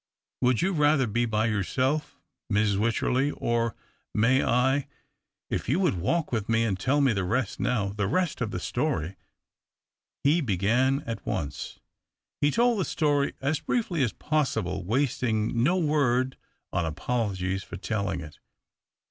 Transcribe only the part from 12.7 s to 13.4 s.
the story